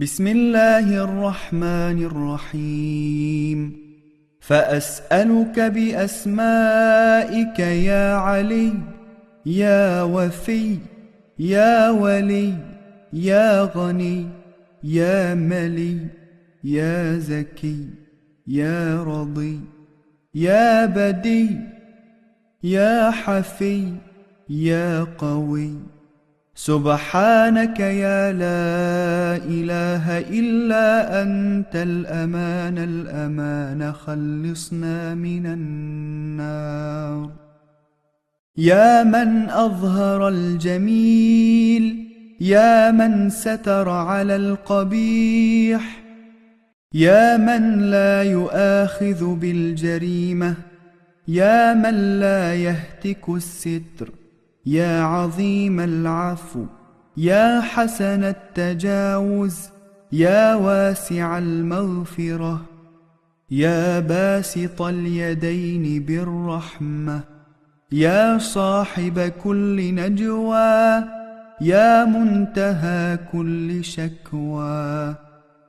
بسم 0.00 0.26
الله 0.26 1.04
الرحمن 1.04 1.98
الرحيم 2.04 3.76
فأسألك 4.40 5.60
بأسمائك 5.60 7.58
يا 7.58 8.14
علي 8.14 8.72
يا 9.46 10.02
وفي 10.02 10.78
يا 11.38 11.90
ولي 11.90 12.54
يا 13.12 13.62
غني 13.62 14.26
يا 14.84 15.34
ملي 15.34 15.98
يا 16.64 17.18
زكي 17.18 17.86
يا 18.46 19.02
رضي 19.02 19.60
يا 20.34 20.86
بدي 20.86 21.50
يا 22.62 23.10
حفي 23.10 23.92
يا 24.50 25.04
قوي 25.18 25.97
سبحانك 26.58 27.80
يا 27.80 28.32
لا 28.32 29.36
إله 29.46 30.18
إلا 30.18 31.22
أنت 31.22 31.76
الأمان 31.76 32.78
الأمان 32.78 33.92
خلصنا 33.92 35.14
من 35.14 35.46
النار. 35.46 37.30
يا 38.56 39.04
من 39.04 39.50
أظهر 39.50 40.28
الجميل 40.28 41.84
يا 42.40 42.90
من 42.90 43.30
ستر 43.30 43.88
على 43.88 44.36
القبيح 44.36 46.02
يا 46.94 47.36
من 47.36 47.90
لا 47.90 48.22
يؤاخذ 48.22 49.34
بالجريمة 49.34 50.54
يا 51.28 51.74
من 51.74 52.20
لا 52.20 52.54
يهتك 52.54 53.28
الستر. 53.28 54.17
يا 54.68 55.02
عظيم 55.02 55.80
العفو 55.80 56.64
يا 57.16 57.60
حسن 57.60 58.24
التجاوز 58.24 59.56
يا 60.12 60.54
واسع 60.54 61.38
المغفرة 61.38 62.60
يا 63.50 64.00
باسط 64.00 64.82
اليدين 64.82 66.02
بالرحمة 66.02 67.20
يا 67.92 68.38
صاحب 68.38 69.32
كل 69.44 69.94
نجوى 69.94 71.04
يا 71.60 72.04
منتهى 72.04 73.18
كل 73.32 73.84
شكوى. 73.84 75.14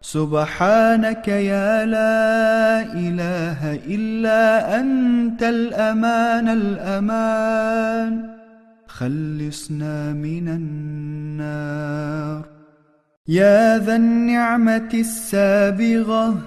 سبحانك 0.00 1.28
يا 1.28 1.86
لا 1.86 2.82
إله 2.92 3.74
إلا 3.74 4.80
أنت 4.80 5.42
الأمان 5.42 6.48
الأمان. 6.48 8.39
خلصنا 9.00 10.12
من 10.12 10.48
النار. 10.48 12.44
يا 13.28 13.78
ذا 13.78 13.96
النعمة 13.96 14.90
السابغة 14.94 16.38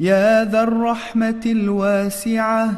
يا 0.00 0.44
ذا 0.44 0.62
الرحمة 0.62 1.40
الواسعة 1.46 2.72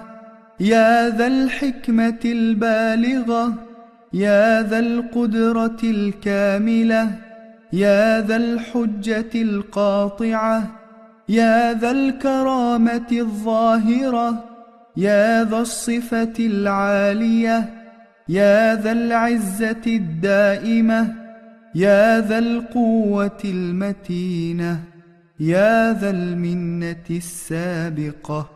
يا 0.61 1.09
ذا 1.09 1.27
الحكمة 1.27 2.19
البالغة 2.25 3.55
يا 4.13 4.63
ذا 4.63 4.79
القدرة 4.79 5.81
الكاملة 5.85 7.11
يا 7.73 8.21
ذا 8.21 8.37
الحجة 8.37 9.31
القاطعة 9.35 10.71
يا 11.29 11.73
ذا 11.73 11.91
الكرامة 11.91 13.09
الظاهرة 13.13 14.45
يا 14.97 15.45
ذا 15.45 15.59
الصفة 15.59 16.35
العالية. 16.39 17.84
يا 18.29 18.75
ذا 18.75 18.93
العزة 18.93 19.83
الدائمة 19.87 21.15
يا 21.75 22.21
ذا 22.21 22.39
القوة 22.39 23.39
المتينة 23.45 24.81
يا 25.41 25.93
ذا 25.93 26.11
المنة 26.11 27.05
السابقة. 27.11 28.51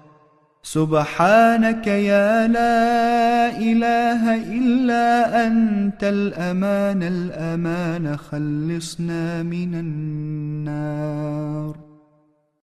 سبحانك 0.63 1.87
يا 1.87 2.49
لا 2.49 3.59
إله 3.59 4.35
إلا 4.35 5.47
أنت 5.47 6.05
الأمان 6.05 7.03
الأمان 7.03 8.17
خلصنا 8.17 9.43
من 9.43 9.75
النار. 9.75 11.77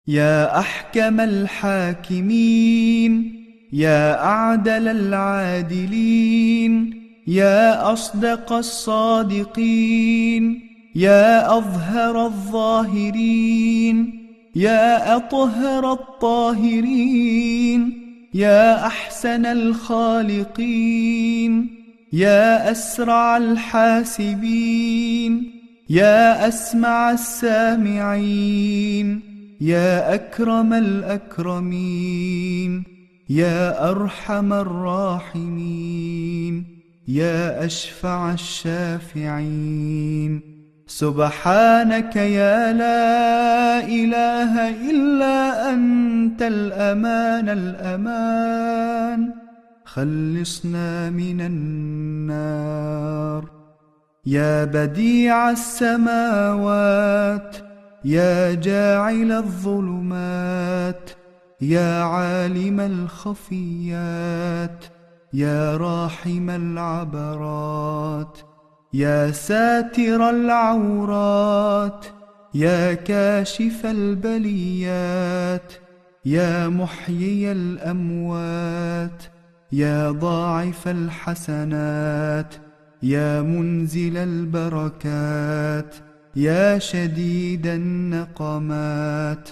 يا 0.08 0.60
أحكم 0.60 1.20
الحاكمين 1.20 2.62
يا 3.74 4.24
أعدل 4.24 4.88
العادلين 4.88 7.02
يا 7.28 7.94
أصدق 7.94 8.54
الصادقين 8.54 10.62
يا 10.96 11.58
أظهر 11.58 12.26
الظاهرين 12.26 14.22
يا 14.56 15.16
أطهر 15.16 15.94
الطاهرين 15.94 18.02
يا 18.34 18.88
أحسن 18.88 19.46
الخالقين 19.46 21.02
يا 22.14 22.72
أسرع 22.72 23.38
الحاسبين 23.38 25.52
يا 25.90 26.48
أسمع 26.48 27.12
السامعين 27.12 29.22
يا 29.62 30.14
أكرم 30.14 30.74
الأكرمين. 30.74 32.84
يا 33.32 33.90
أرحم 33.90 34.54
الراحمين 34.54 36.66
يا 37.08 37.66
أشفع 37.66 38.34
الشافعين. 38.34 40.42
سبحانك 40.88 42.16
يا 42.16 42.74
لا 42.74 43.88
إله 43.88 44.70
إلا 44.90 45.70
أنت 45.74 46.42
الأمان 46.42 47.50
الأمان. 47.50 49.34
خلصنا 49.86 51.10
من 51.10 51.42
النار. 51.42 53.46
يا 54.26 54.66
بديع 54.66 55.50
السماوات 55.50 57.58
يا 58.06 58.54
جاعل 58.54 59.32
الظلمات. 59.32 61.21
يا 61.62 62.04
عالم 62.04 62.80
الخفيات 62.80 64.86
يا 65.34 65.78
راحم 65.78 66.50
العبرات 66.50 68.38
يا 68.94 69.32
ساتر 69.32 70.30
العورات 70.30 72.06
يا 72.54 72.94
كاشف 72.94 73.86
البليات 73.86 75.74
يا 76.26 76.68
محيي 76.68 77.52
الأموات 77.52 79.24
يا 79.72 80.12
ضاعف 80.12 80.88
الحسنات 80.88 82.56
يا 83.04 83.42
منزل 83.42 84.18
البركات 84.18 85.96
يا 86.36 86.80
شديد 86.80 87.68
النقمات. 87.68 89.50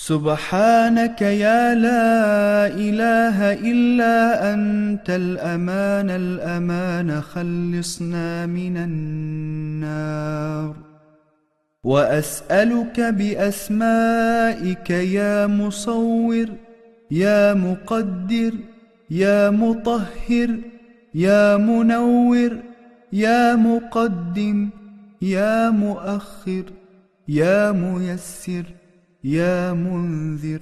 سبحانك 0.00 1.22
يا 1.22 1.74
لا 1.74 2.66
إله 2.66 3.52
إلا 3.52 4.16
أنت 4.54 5.10
الأمان 5.10 6.10
الأمان 6.10 7.20
خلصنا 7.20 8.46
من 8.46 8.76
النار. 8.76 10.74
وأسألك 11.84 13.00
بأسمائك 13.00 14.90
يا 14.90 15.46
مصور 15.46 16.48
يا 17.10 17.54
مقدر 17.54 18.52
يا 19.10 19.50
مطهر 19.50 20.50
يا 21.14 21.56
منور 21.56 22.56
يا 23.12 23.54
مقدم 23.54 24.70
يا 25.22 25.70
مؤخر 25.70 26.64
يا 27.28 27.72
ميسر. 27.72 28.79
يا 29.24 29.72
منذر 29.72 30.60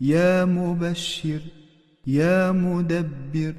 يا 0.00 0.44
مبشر 0.44 1.40
يا 2.06 2.52
مدبر 2.52 3.54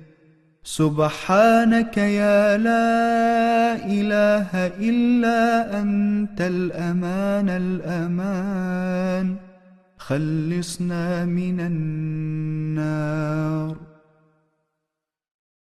سبحانك 0.64 1.98
يا 1.98 2.58
لا 2.58 3.76
إله 3.86 4.68
إلا 4.68 5.82
أنت 5.82 6.42
الأمان 6.42 7.50
الأمان. 7.50 9.36
خلصنا 9.98 11.26
من 11.26 11.60
النار. 11.60 13.12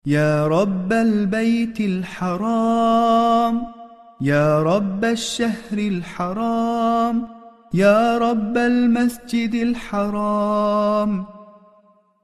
يا 0.07 0.47
رب 0.47 0.93
البيت 0.93 1.81
الحرام 1.81 3.67
يا 4.21 4.63
رب 4.63 5.05
الشهر 5.05 5.79
الحرام 5.79 7.40
يا 7.75 8.19
رب 8.19 8.57
المسجد 8.57 9.55
الحرام 9.55 11.27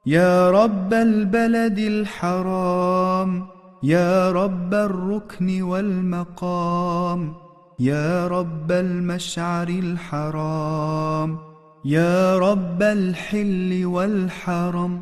يا 0.06 0.50
رب 0.50 0.94
البلد 0.94 1.78
الحرام 1.78 3.46
يا 3.82 4.32
رب 4.32 4.74
الركن 4.74 5.62
والمقام 5.62 7.34
يا 7.80 8.28
رب 8.28 8.72
المشعر 8.72 9.68
الحرام 9.68 11.38
يا 11.84 12.38
رب 12.38 12.82
الحل 12.82 13.82
والحرم 13.84 15.00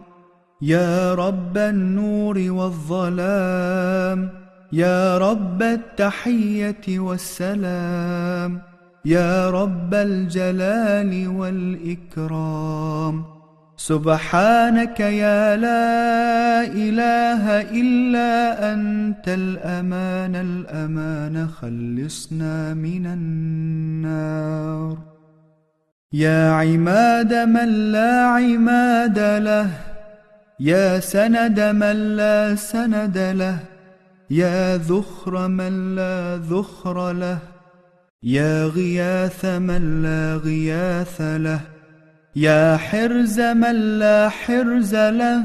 يا 0.62 1.14
رب 1.14 1.58
النور 1.58 2.38
والظلام 2.48 4.30
يا 4.72 5.18
رب 5.18 5.62
التحية 5.62 6.98
والسلام. 6.98 8.73
يا 9.04 9.50
رب 9.50 9.94
الجلال 9.94 11.28
والإكرام. 11.28 13.24
سبحانك 13.76 15.00
يا 15.00 15.56
لا 15.56 16.64
إله 16.64 17.60
إلا 17.80 18.32
أنت 18.72 19.28
الأمان 19.28 20.34
الأمان 20.36 21.48
خلصنا 21.48 22.74
من 22.74 23.06
النار. 23.06 24.98
يا 26.12 26.50
عماد 26.50 27.34
من 27.34 27.92
لا 27.92 28.20
عماد 28.24 29.18
له 29.18 29.70
يا 30.60 31.00
سند 31.00 31.60
من 31.60 32.16
لا 32.16 32.54
سند 32.54 33.18
له 33.18 33.58
يا 34.30 34.76
ذخر 34.76 35.48
من 35.48 35.94
لا 35.94 36.36
ذخر 36.36 37.12
له. 37.12 37.53
يا 38.24 38.66
غياث 38.66 39.44
من 39.44 40.02
لا 40.02 40.36
غياث 40.36 41.20
له 41.20 41.60
يا 42.36 42.76
حرز 42.76 43.40
من 43.40 43.98
لا 43.98 44.28
حرز 44.28 44.94
له 44.94 45.42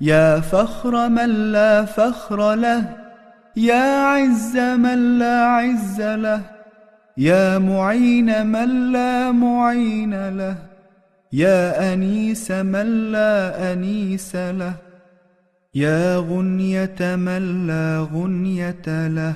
يا 0.00 0.40
فخر 0.40 1.08
من 1.08 1.52
لا 1.52 1.84
فخر 1.84 2.54
له 2.54 2.96
يا 3.56 4.06
عز 4.06 4.56
من 4.56 5.18
لا 5.18 5.44
عز 5.44 6.00
له 6.00 6.40
يا 7.18 7.58
معين 7.58 8.46
من 8.46 8.92
لا 8.92 9.32
معين 9.32 10.36
له 10.36 10.56
يا 11.32 11.92
أنيس 11.92 12.50
من 12.50 13.12
لا 13.12 13.72
أنيس 13.72 14.36
له 14.36 14.72
يا 15.74 16.16
غنية 16.16 17.16
من 17.16 17.66
لا 17.66 18.06
غنية 18.14 19.08
له. 19.08 19.34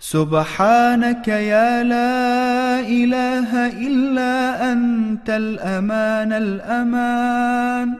سبحانك 0.00 1.28
يا 1.28 1.82
لا 1.82 2.80
إله 2.80 3.66
إلا 3.66 4.72
أنت 4.72 5.30
الأمان 5.30 6.32
الأمان. 6.32 7.94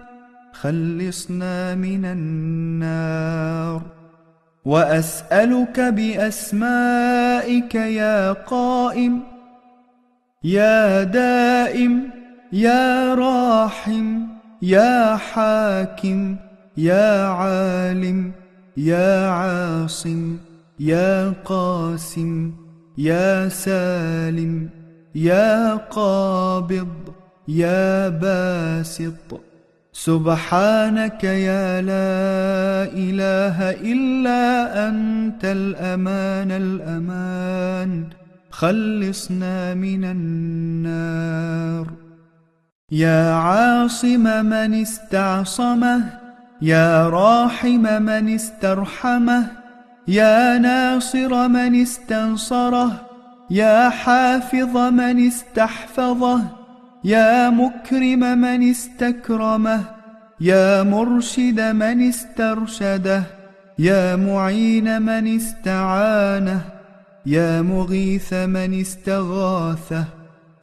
خلصنا 0.52 1.74
من 1.74 2.04
النار. 2.04 3.82
وأسألك 4.64 5.80
بأسمائك 5.80 7.74
يا 7.74 8.32
قائم 8.32 9.20
يا 10.44 11.02
دائم 11.02 12.10
يا 12.52 13.14
راحم 13.14 14.20
يا 14.62 15.16
حاكم 15.16 16.36
يا 16.76 17.26
عالم 17.26 18.32
يا 18.76 19.28
عاصم. 19.28 20.47
يا 20.80 21.32
قاسم 21.44 22.52
يا 22.98 23.48
سالم 23.48 24.68
يا 25.14 25.74
قابض 25.74 26.88
يا 27.48 28.08
باسط. 28.08 29.40
سبحانك 29.92 31.24
يا 31.24 31.80
لا 31.80 32.92
إله 32.92 33.70
إلا 33.70 34.44
أنت 34.88 35.44
الأمان 35.44 36.50
الأمان. 36.50 38.04
خلصنا 38.50 39.74
من 39.74 40.04
النار. 40.04 41.86
يا 42.92 43.32
عاصم 43.32 44.44
من 44.44 44.82
استعصمه 44.82 46.00
يا 46.62 47.08
راحم 47.08 48.02
من 48.02 48.34
استرحمه 48.34 49.67
يا 50.08 50.58
ناصر 50.58 51.48
من 51.48 51.82
استنصره 51.82 53.06
يا 53.50 53.88
حافظ 53.88 54.76
من 54.76 55.26
استحفظه 55.26 56.40
يا 57.04 57.50
مكرم 57.50 58.38
من 58.38 58.70
استكرمه 58.70 59.80
يا 60.40 60.82
مرشد 60.82 61.60
من 61.60 62.08
استرشده 62.08 63.22
يا 63.78 64.16
معين 64.16 65.02
من 65.02 65.36
استعانه 65.36 66.60
يا 67.26 67.62
مغيث 67.62 68.32
من 68.32 68.80
استغاثه 68.80 70.04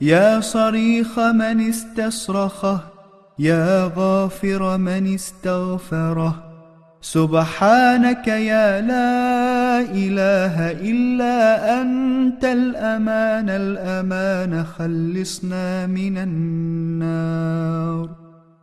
يا 0.02 0.40
صريخ 0.40 1.20
من 1.20 1.70
استصرخه 1.70 2.80
يا 3.40 3.92
غافر 3.96 4.78
من 4.78 5.14
استغفره. 5.14 6.45
سبحانك 7.06 8.28
يا 8.28 8.82
لا 8.82 9.80
إله 9.82 10.72
إلا 10.72 11.82
أنت 11.82 12.46
الأمان 12.46 13.50
الأمان 13.50 14.64
خلصنا 14.64 15.88
من 15.88 16.18
النار. 16.18 18.25